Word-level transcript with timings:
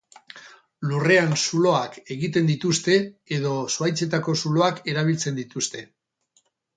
Lurrean 0.91 1.33
zuloak 1.47 1.99
egiten 2.15 2.49
dituzte 2.51 2.95
edo 3.37 3.51
zuhaitzetako 3.75 4.35
zuloak 4.47 4.81
erabiltzen 4.95 5.37
dituzte. 5.41 5.85